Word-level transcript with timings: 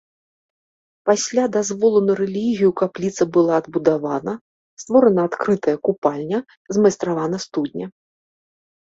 Пасля 1.09 1.45
дазволу 1.55 1.99
на 2.07 2.13
рэлігію, 2.21 2.69
капліца 2.81 3.23
была 3.37 3.53
адбудавана, 3.65 4.33
створана 4.85 5.21
адкрытая 5.33 5.77
купальня, 5.87 6.39
змайстравана 6.75 7.37
студня. 7.49 7.85